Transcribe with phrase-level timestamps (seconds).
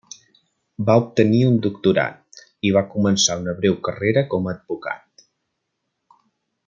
[0.85, 5.27] Va obtenir un doctorat, i va començar una breu carrera com a advocat.